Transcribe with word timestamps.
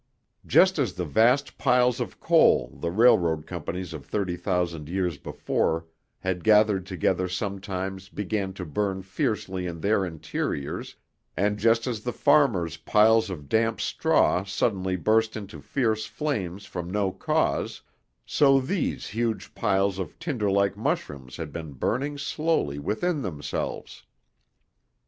Just 0.47 0.79
as 0.79 0.95
the 0.95 1.05
vast 1.05 1.59
piles 1.59 1.99
of 1.99 2.19
coal 2.19 2.69
the 2.81 2.89
railroad 2.89 3.45
companies 3.45 3.93
of 3.93 4.03
thirty 4.03 4.35
thousand 4.35 4.89
years 4.89 5.19
before 5.19 5.85
had 6.21 6.43
gathered 6.43 6.87
together 6.87 7.27
sometimes 7.29 8.09
began 8.09 8.51
to 8.53 8.65
burn 8.65 9.03
fiercely 9.03 9.67
in 9.67 9.79
their 9.79 10.03
interiors, 10.03 10.95
and 11.37 11.59
just 11.59 11.85
as 11.85 12.01
the 12.01 12.11
farmers' 12.11 12.77
piles 12.77 13.29
of 13.29 13.47
damp 13.47 13.79
straw 13.79 14.43
suddenly 14.43 14.95
burst 14.95 15.37
into 15.37 15.61
fierce 15.61 16.07
flames 16.07 16.65
from 16.65 16.89
no 16.89 17.11
cause, 17.11 17.81
so 18.25 18.59
these 18.59 19.05
huge 19.09 19.53
piles 19.53 19.99
of 19.99 20.17
tinder 20.17 20.49
like 20.49 20.75
mushrooms 20.75 21.37
had 21.37 21.53
been 21.53 21.73
burning 21.73 22.17
slowly 22.17 22.79
within 22.79 23.21
themselves. 23.21 24.03